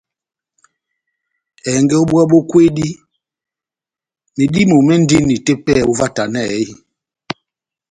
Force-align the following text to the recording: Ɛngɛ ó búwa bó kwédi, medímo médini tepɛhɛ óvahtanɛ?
Ɛngɛ 1.71 1.95
ó 2.01 2.07
búwa 2.09 2.23
bó 2.31 2.37
kwédi, 2.49 2.87
medímo 4.35 4.77
médini 4.87 5.35
tepɛhɛ 5.45 5.81
óvahtanɛ? 5.91 6.41